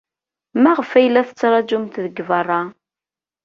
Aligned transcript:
Maɣef 0.63 0.91
ay 0.97 1.07
la 1.09 1.27
tettṛajumt 1.27 1.95
deg 2.05 2.15
beṛṛa? 2.27 2.61